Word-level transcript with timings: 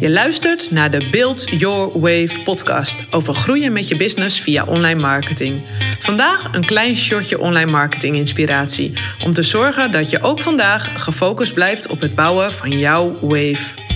Je 0.00 0.10
luistert 0.10 0.70
naar 0.70 0.90
de 0.90 1.08
Build 1.10 1.48
Your 1.50 2.00
Wave 2.00 2.40
podcast 2.44 3.04
over 3.10 3.34
groeien 3.34 3.72
met 3.72 3.88
je 3.88 3.96
business 3.96 4.40
via 4.40 4.64
online 4.64 5.00
marketing. 5.00 5.62
Vandaag 5.98 6.54
een 6.54 6.64
klein 6.64 6.96
shotje 6.96 7.38
online 7.38 7.70
marketing 7.70 8.16
inspiratie 8.16 8.92
om 9.24 9.32
te 9.32 9.42
zorgen 9.42 9.92
dat 9.92 10.10
je 10.10 10.22
ook 10.22 10.40
vandaag 10.40 11.02
gefocust 11.02 11.54
blijft 11.54 11.88
op 11.88 12.00
het 12.00 12.14
bouwen 12.14 12.52
van 12.52 12.78
jouw 12.78 13.18
wave. 13.20 13.87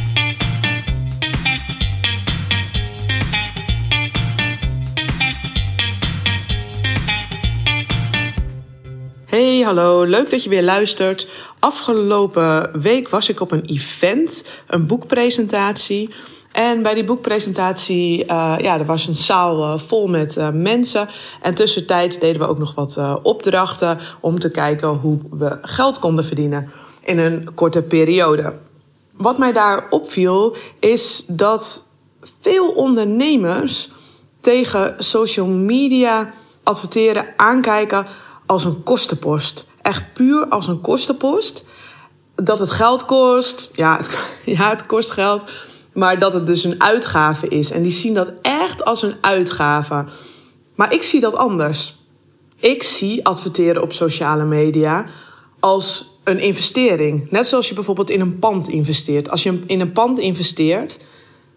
Hallo, 9.65 10.03
leuk 10.03 10.31
dat 10.31 10.43
je 10.43 10.49
weer 10.49 10.63
luistert. 10.63 11.29
Afgelopen 11.59 12.81
week 12.81 13.09
was 13.09 13.29
ik 13.29 13.41
op 13.41 13.51
een 13.53 13.65
event, 13.65 14.45
een 14.66 14.87
boekpresentatie. 14.87 16.11
En 16.53 16.83
bij 16.83 16.95
die 16.95 17.05
boekpresentatie, 17.05 18.25
uh, 18.25 18.55
ja, 18.59 18.79
er 18.79 18.84
was 18.84 19.06
een 19.06 19.15
zaal 19.15 19.62
uh, 19.62 19.79
vol 19.79 20.06
met 20.06 20.37
uh, 20.37 20.48
mensen. 20.53 21.09
En 21.43 21.55
tussentijds 21.55 22.19
deden 22.19 22.41
we 22.41 22.48
ook 22.48 22.59
nog 22.59 22.75
wat 22.75 23.01
opdrachten 23.23 23.98
om 24.20 24.39
te 24.39 24.51
kijken 24.51 24.89
hoe 24.89 25.19
we 25.30 25.59
geld 25.62 25.98
konden 25.98 26.25
verdienen 26.25 26.70
in 27.05 27.19
een 27.19 27.55
korte 27.55 27.83
periode. 27.83 28.55
Wat 29.12 29.39
mij 29.39 29.53
daar 29.53 29.87
opviel, 29.91 30.56
is 30.79 31.25
dat 31.27 31.89
veel 32.41 32.69
ondernemers 32.69 33.91
tegen 34.41 34.95
social 34.98 35.47
media 35.47 36.31
adverteren 36.62 37.27
aankijken 37.37 38.06
als 38.52 38.65
een 38.65 38.83
kostenpost. 38.83 39.66
Echt 39.83 40.12
puur 40.12 40.47
als 40.48 40.66
een 40.66 40.80
kostenpost. 40.80 41.65
Dat 42.34 42.59
het 42.59 42.70
geld 42.70 43.05
kost. 43.05 43.70
Ja, 43.75 43.97
het, 43.97 44.19
ja, 44.56 44.70
het 44.70 44.87
kost 44.87 45.11
geld. 45.11 45.51
Maar 45.92 46.19
dat 46.19 46.33
het 46.33 46.47
dus 46.47 46.64
een 46.64 46.83
uitgave 46.83 47.48
is. 47.48 47.70
En 47.70 47.83
die 47.83 47.92
zien 47.92 48.14
dat 48.14 48.33
echt 48.42 48.84
als 48.84 49.03
een 49.03 49.14
uitgave. 49.20 50.05
Maar 50.75 50.92
ik 50.92 51.03
zie 51.03 51.20
dat 51.20 51.36
anders. 51.36 51.98
Ik 52.56 52.83
zie 52.83 53.27
adverteren 53.27 53.83
op 53.83 53.92
sociale 53.92 54.45
media 54.45 55.06
als 55.61 56.19
een 56.25 56.39
investering. 56.39 57.30
Net 57.30 57.47
zoals 57.47 57.69
je 57.69 57.75
bijvoorbeeld 57.75 58.11
in 58.11 58.20
een 58.20 58.39
pand 58.39 58.69
investeert. 58.69 59.30
Als 59.30 59.42
je 59.42 59.61
in 59.67 59.80
een 59.80 59.92
pand 59.92 60.19
investeert, 60.19 61.05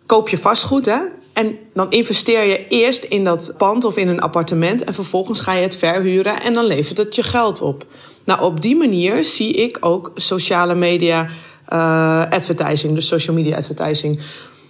koop 0.05 0.29
je 0.29 0.37
vastgoed, 0.37 0.85
hè? 0.85 0.99
En 1.35 1.57
dan 1.73 1.91
investeer 1.91 2.43
je 2.43 2.67
eerst 2.67 3.03
in 3.03 3.23
dat 3.23 3.53
pand 3.57 3.83
of 3.85 3.97
in 3.97 4.07
een 4.07 4.19
appartement 4.19 4.83
en 4.83 4.93
vervolgens 4.93 5.39
ga 5.39 5.53
je 5.53 5.61
het 5.61 5.77
verhuren 5.77 6.41
en 6.41 6.53
dan 6.53 6.65
levert 6.65 6.97
het 6.97 7.15
je 7.15 7.23
geld 7.23 7.61
op. 7.61 7.85
Nou, 8.23 8.41
op 8.41 8.61
die 8.61 8.75
manier 8.75 9.25
zie 9.25 9.53
ik 9.53 9.77
ook 9.79 10.11
sociale 10.15 10.75
media 10.75 11.29
uh, 11.73 12.23
advertising, 12.29 12.95
dus 12.95 13.07
social 13.07 13.35
media 13.35 13.55
advertising. 13.55 14.19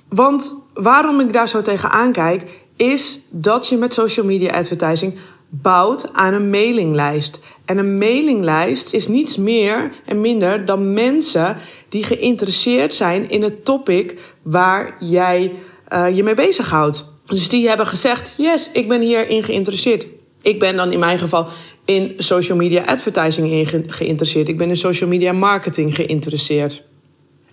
Want 0.10 0.56
waarom 0.74 1.20
ik 1.20 1.34
daar 1.34 1.50
zo 1.50 1.62
tegen 1.62 1.90
aankijk, 1.90 2.44
is 2.76 3.20
dat 3.30 3.68
je 3.68 3.78
met 3.78 3.94
social 3.94 4.26
media 4.26 4.52
advertising 4.52 5.18
bouwt 5.50 6.14
aan 6.14 6.34
een 6.34 6.50
mailinglijst. 6.50 7.40
En 7.66 7.78
een 7.78 7.98
mailinglijst 7.98 8.94
is 8.94 9.08
niets 9.08 9.38
meer 9.38 9.92
en 10.06 10.22
minder 10.22 10.66
dan 10.66 10.94
mensen 10.94 11.58
die 11.90 12.04
geïnteresseerd 12.04 12.94
zijn 12.94 13.30
in 13.30 13.44
het 13.44 13.66
topic 13.66 14.36
waar 14.42 14.96
jij 15.00 15.54
uh, 15.94 16.16
je 16.16 16.24
mee 16.24 16.34
bezighoudt. 16.34 17.14
Dus 17.26 17.50
die 17.50 17.68
hebben 17.68 17.88
gezegd: 17.88 18.34
Yes, 18.38 18.72
ik 18.72 18.88
ben 18.88 19.02
hierin 19.02 19.44
geïnteresseerd. 19.44 20.08
Ik 20.42 20.60
ben 20.60 20.76
dan 20.76 20.92
in 20.92 21.00
mijn 21.00 21.20
geval 21.20 21.48
in 21.86 22.14
social 22.18 22.58
media 22.58 22.84
advertising 22.84 23.70
geïnteresseerd. 23.88 24.48
Ik 24.48 24.58
ben 24.58 24.70
in 24.70 24.78
social 24.78 25.10
media 25.10 25.32
marketing 25.32 25.96
geïnteresseerd. 25.96 26.84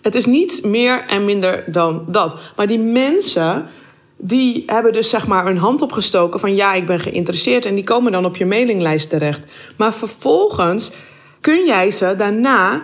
Het 0.01 0.15
is 0.15 0.25
niet 0.25 0.65
meer 0.65 1.05
en 1.05 1.25
minder 1.25 1.63
dan 1.67 2.05
dat. 2.07 2.37
Maar 2.55 2.67
die 2.67 2.79
mensen 2.79 3.65
die 4.17 4.63
hebben 4.65 4.93
dus 4.93 5.09
zeg 5.09 5.27
maar 5.27 5.47
een 5.47 5.57
hand 5.57 5.81
opgestoken 5.81 6.39
van 6.39 6.55
ja, 6.55 6.73
ik 6.73 6.85
ben 6.85 6.99
geïnteresseerd 6.99 7.65
en 7.65 7.75
die 7.75 7.83
komen 7.83 8.11
dan 8.11 8.25
op 8.25 8.35
je 8.35 8.45
mailinglijst 8.45 9.09
terecht. 9.09 9.47
Maar 9.77 9.93
vervolgens 9.93 10.91
kun 11.41 11.65
jij 11.65 11.91
ze 11.91 12.13
daarna 12.17 12.83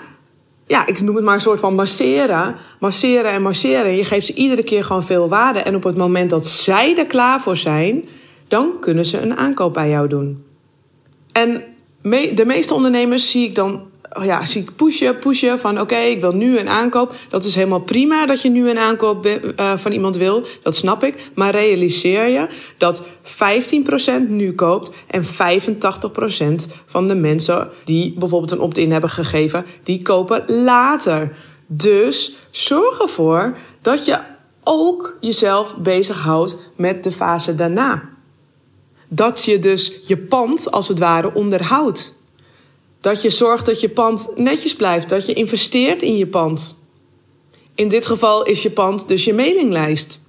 ja, 0.69 0.85
ik 0.87 1.01
noem 1.01 1.15
het 1.15 1.25
maar 1.25 1.33
een 1.33 1.41
soort 1.41 1.59
van 1.59 1.75
masseren. 1.75 2.55
Masseren 2.79 3.31
en 3.31 3.41
masseren. 3.41 3.95
Je 3.95 4.05
geeft 4.05 4.25
ze 4.25 4.33
iedere 4.33 4.63
keer 4.63 4.83
gewoon 4.83 5.03
veel 5.03 5.29
waarde. 5.29 5.59
En 5.59 5.75
op 5.75 5.83
het 5.83 5.95
moment 5.95 6.29
dat 6.29 6.45
zij 6.45 6.97
er 6.97 7.05
klaar 7.05 7.41
voor 7.41 7.57
zijn, 7.57 8.07
dan 8.47 8.79
kunnen 8.79 9.05
ze 9.05 9.21
een 9.21 9.37
aankoop 9.37 9.73
bij 9.73 9.89
jou 9.89 10.07
doen. 10.07 10.43
En 11.31 11.63
de 12.33 12.43
meeste 12.45 12.73
ondernemers 12.73 13.31
zie 13.31 13.45
ik 13.45 13.55
dan 13.55 13.88
Oh 14.13 14.25
ja, 14.25 14.45
zie 14.45 14.61
ik 14.61 14.75
pushen, 14.75 15.19
pushen 15.19 15.59
van 15.59 15.79
oké, 15.79 15.95
ik 15.95 16.21
wil 16.21 16.31
nu 16.31 16.59
een 16.59 16.69
aankoop. 16.69 17.15
Dat 17.29 17.43
is 17.43 17.55
helemaal 17.55 17.79
prima 17.79 18.25
dat 18.25 18.41
je 18.41 18.49
nu 18.49 18.69
een 18.69 18.77
aankoop 18.77 19.25
uh, 19.25 19.77
van 19.77 19.91
iemand 19.91 20.17
wil. 20.17 20.45
Dat 20.63 20.75
snap 20.75 21.03
ik. 21.03 21.29
Maar 21.35 21.51
realiseer 21.51 22.27
je 22.27 22.49
dat 22.77 23.09
15% 24.27 24.27
nu 24.27 24.53
koopt 24.53 24.91
en 25.07 25.23
85% 25.23 25.27
van 26.85 27.07
de 27.07 27.15
mensen 27.15 27.69
die 27.83 28.13
bijvoorbeeld 28.17 28.51
een 28.51 28.59
opt-in 28.59 28.91
hebben 28.91 29.09
gegeven, 29.09 29.65
die 29.83 30.01
kopen 30.01 30.43
later. 30.47 31.33
Dus 31.67 32.35
zorg 32.49 32.99
ervoor 32.99 33.57
dat 33.81 34.05
je 34.05 34.19
ook 34.63 35.17
jezelf 35.19 35.75
bezighoudt 35.77 36.57
met 36.75 37.03
de 37.03 37.11
fase 37.11 37.55
daarna. 37.55 38.09
Dat 39.07 39.45
je 39.45 39.59
dus 39.59 39.99
je 40.07 40.17
pand 40.17 40.71
als 40.71 40.87
het 40.87 40.99
ware 40.99 41.33
onderhoudt. 41.33 42.18
Dat 43.01 43.21
je 43.21 43.29
zorgt 43.29 43.65
dat 43.65 43.81
je 43.81 43.89
pand 43.89 44.29
netjes 44.35 44.75
blijft. 44.75 45.09
Dat 45.09 45.25
je 45.25 45.33
investeert 45.33 46.01
in 46.01 46.17
je 46.17 46.27
pand. 46.27 46.77
In 47.75 47.87
dit 47.87 48.05
geval 48.05 48.43
is 48.43 48.63
je 48.63 48.71
pand 48.71 49.07
dus 49.07 49.25
je 49.25 49.33
mailinglijst. 49.33 50.21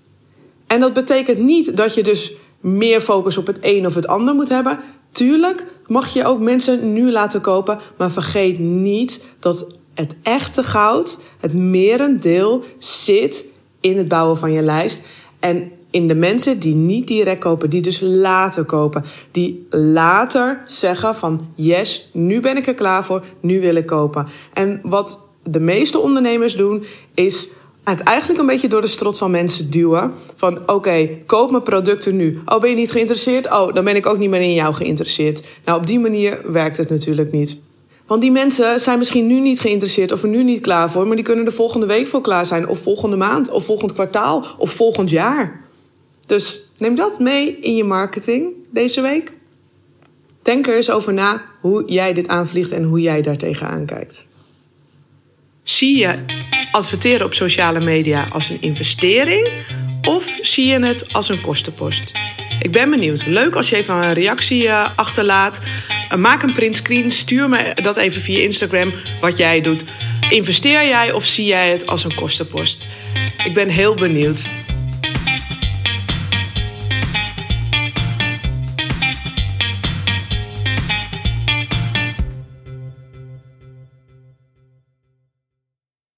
En 0.66 0.80
dat 0.80 0.92
betekent 0.92 1.38
niet 1.38 1.76
dat 1.76 1.94
je 1.94 2.02
dus 2.02 2.32
meer 2.60 3.00
focus 3.00 3.36
op 3.36 3.46
het 3.46 3.58
een 3.60 3.86
of 3.86 3.94
het 3.94 4.06
ander 4.06 4.34
moet 4.34 4.48
hebben. 4.48 4.80
Tuurlijk 5.10 5.66
mag 5.86 6.12
je 6.12 6.24
ook 6.24 6.38
mensen 6.40 6.92
nu 6.92 7.10
laten 7.12 7.40
kopen, 7.40 7.80
maar 7.96 8.12
vergeet 8.12 8.58
niet 8.58 9.24
dat 9.38 9.66
het 9.94 10.16
echte 10.22 10.62
goud, 10.62 11.18
het 11.40 11.54
merendeel, 11.54 12.64
zit 12.78 13.44
in 13.80 13.98
het 13.98 14.08
bouwen 14.08 14.38
van 14.38 14.52
je 14.52 14.62
lijst. 14.62 15.00
En 15.40 15.72
in 15.90 16.08
de 16.08 16.14
mensen 16.14 16.58
die 16.58 16.74
niet 16.74 17.06
direct 17.06 17.40
kopen, 17.40 17.70
die 17.70 17.82
dus 17.82 18.00
later 18.00 18.64
kopen. 18.64 19.04
Die 19.30 19.66
later 19.70 20.62
zeggen 20.66 21.14
van 21.14 21.48
yes, 21.54 22.08
nu 22.12 22.40
ben 22.40 22.56
ik 22.56 22.66
er 22.66 22.74
klaar 22.74 23.04
voor, 23.04 23.24
nu 23.40 23.60
wil 23.60 23.74
ik 23.74 23.86
kopen. 23.86 24.26
En 24.52 24.80
wat 24.82 25.22
de 25.42 25.60
meeste 25.60 25.98
ondernemers 25.98 26.56
doen, 26.56 26.84
is 27.14 27.48
het 27.84 28.00
eigenlijk 28.00 28.40
een 28.40 28.46
beetje 28.46 28.68
door 28.68 28.80
de 28.80 28.86
strot 28.86 29.18
van 29.18 29.30
mensen 29.30 29.70
duwen. 29.70 30.12
Van 30.36 30.68
oké, 30.68 31.08
koop 31.26 31.50
mijn 31.50 31.62
producten 31.62 32.16
nu. 32.16 32.40
Oh, 32.44 32.60
ben 32.60 32.70
je 32.70 32.76
niet 32.76 32.92
geïnteresseerd? 32.92 33.50
Oh, 33.50 33.74
dan 33.74 33.84
ben 33.84 33.96
ik 33.96 34.06
ook 34.06 34.18
niet 34.18 34.30
meer 34.30 34.40
in 34.40 34.54
jou 34.54 34.74
geïnteresseerd. 34.74 35.48
Nou, 35.64 35.78
op 35.78 35.86
die 35.86 36.00
manier 36.00 36.52
werkt 36.52 36.76
het 36.76 36.90
natuurlijk 36.90 37.32
niet. 37.32 37.60
Want 38.10 38.22
die 38.22 38.30
mensen 38.30 38.80
zijn 38.80 38.98
misschien 38.98 39.26
nu 39.26 39.40
niet 39.40 39.60
geïnteresseerd 39.60 40.12
of 40.12 40.22
er 40.22 40.28
nu 40.28 40.42
niet 40.42 40.60
klaar 40.60 40.90
voor, 40.90 41.06
maar 41.06 41.16
die 41.16 41.24
kunnen 41.24 41.46
er 41.46 41.52
volgende 41.52 41.86
week 41.86 42.06
voor 42.06 42.20
klaar 42.20 42.46
zijn, 42.46 42.68
of 42.68 42.78
volgende 42.78 43.16
maand, 43.16 43.50
of 43.50 43.64
volgend 43.64 43.92
kwartaal, 43.92 44.46
of 44.58 44.70
volgend 44.70 45.10
jaar. 45.10 45.60
Dus 46.26 46.62
neem 46.78 46.94
dat 46.94 47.18
mee 47.18 47.58
in 47.58 47.76
je 47.76 47.84
marketing 47.84 48.52
deze 48.72 49.00
week. 49.00 49.32
Denk 50.42 50.66
er 50.66 50.76
eens 50.76 50.90
over 50.90 51.12
na 51.12 51.44
hoe 51.60 51.82
jij 51.86 52.12
dit 52.12 52.28
aanvliegt 52.28 52.72
en 52.72 52.82
hoe 52.82 53.00
jij 53.00 53.22
daar 53.22 53.36
tegenaan 53.36 53.86
kijkt. 53.86 54.28
Zie 55.62 55.98
je 55.98 56.14
adverteren 56.72 57.26
op 57.26 57.34
sociale 57.34 57.80
media 57.80 58.28
als 58.28 58.48
een 58.48 58.60
investering 58.60 59.48
of 60.02 60.36
zie 60.40 60.66
je 60.66 60.78
het 60.78 61.12
als 61.12 61.28
een 61.28 61.40
kostenpost? 61.40 62.12
Ik 62.60 62.72
ben 62.72 62.90
benieuwd. 62.90 63.26
Leuk 63.26 63.56
als 63.56 63.70
je 63.70 63.76
even 63.76 63.94
een 63.94 64.12
reactie 64.12 64.62
uh, 64.62 64.88
achterlaat. 64.96 65.60
Uh, 66.12 66.18
maak 66.18 66.42
een 66.42 66.52
printscreen. 66.52 67.10
Stuur 67.10 67.48
me 67.48 67.74
dat 67.74 67.96
even 67.96 68.22
via 68.22 68.38
Instagram 68.38 68.92
wat 69.20 69.36
jij 69.36 69.60
doet. 69.60 69.84
Investeer 70.28 70.88
jij 70.88 71.12
of 71.12 71.24
zie 71.24 71.46
jij 71.46 71.70
het 71.70 71.86
als 71.86 72.04
een 72.04 72.14
kostenpost? 72.14 72.88
Ik 73.44 73.54
ben 73.54 73.68
heel 73.68 73.94
benieuwd. 73.94 74.50